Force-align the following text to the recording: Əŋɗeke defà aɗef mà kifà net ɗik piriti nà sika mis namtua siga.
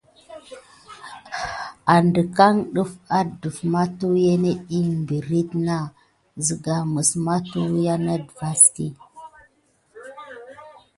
Əŋɗeke 1.95 2.47
defà 2.73 3.01
aɗef 3.19 3.57
mà 3.71 3.81
kifà 3.97 4.33
net 4.43 4.59
ɗik 4.69 4.89
piriti 5.07 5.57
nà 5.67 5.77
sika 6.45 6.75
mis 6.93 7.09
namtua 7.25 8.49
siga. 8.63 9.03